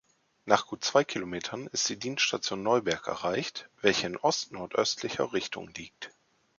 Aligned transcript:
Nach 0.45 0.65
gut 0.65 0.83
zwei 0.83 1.03
Kilometern 1.03 1.67
ist 1.67 1.87
die 1.87 1.99
Dienststation 1.99 2.63
Neuberg 2.63 3.05
erreicht, 3.05 3.69
welche 3.81 4.07
in 4.07 4.17
ost-nordöstlicher 4.17 5.31
Richtung 5.31 5.69
liegt. 5.75 6.09